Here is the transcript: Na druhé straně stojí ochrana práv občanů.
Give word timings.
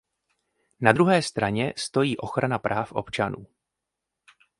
Na 0.81 0.91
druhé 0.91 1.21
straně 1.21 1.73
stojí 1.77 2.17
ochrana 2.17 2.59
práv 2.59 2.91
občanů. 2.91 3.45